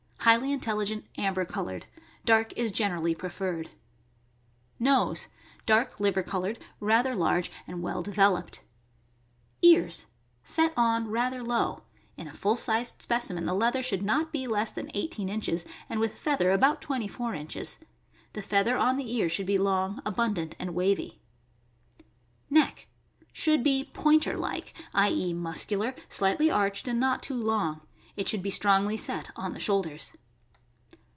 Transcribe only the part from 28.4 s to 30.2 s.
be strongly set on the shoulders.